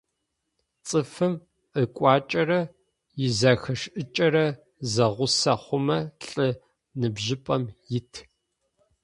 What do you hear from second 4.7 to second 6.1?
зэгъусэ хъумэ